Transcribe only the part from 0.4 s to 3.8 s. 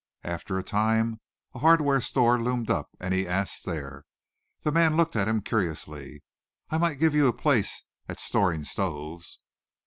a time a hardware store loomed up, and he asked